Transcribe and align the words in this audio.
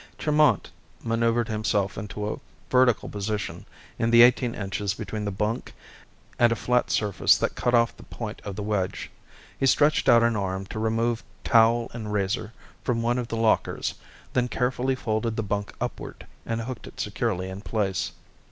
Tremont 0.17 0.71
maneuvered 1.03 1.47
himself 1.47 1.95
into 1.95 2.27
a 2.27 2.39
vertical 2.71 3.07
position 3.07 3.67
in 3.99 4.09
the 4.09 4.23
eighteen 4.23 4.55
inches 4.55 4.95
between 4.95 5.25
the 5.25 5.29
bunk 5.31 5.75
and 6.39 6.51
a 6.51 6.55
flat 6.55 6.89
surface 6.89 7.37
that 7.37 7.53
cut 7.53 7.75
off 7.75 7.95
the 7.95 8.01
point 8.05 8.41
of 8.43 8.55
the 8.55 8.63
wedge. 8.63 9.11
He 9.59 9.67
stretched 9.67 10.09
out 10.09 10.23
an 10.23 10.35
arm 10.35 10.65
to 10.73 10.79
remove 10.79 11.23
towel 11.43 11.91
and 11.93 12.11
razor 12.11 12.51
from 12.83 13.03
one 13.03 13.19
of 13.19 13.27
the 13.27 13.37
lockers, 13.37 13.93
then 14.33 14.47
carefully 14.47 14.95
folded 14.95 15.35
the 15.35 15.43
bunk 15.43 15.71
upward 15.79 16.25
and 16.47 16.61
hooked 16.61 16.87
it 16.87 16.99
securely 16.99 17.47
in 17.47 17.61
place. 17.61 18.11